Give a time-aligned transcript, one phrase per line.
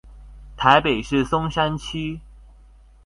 [0.57, 2.21] 台北市松山區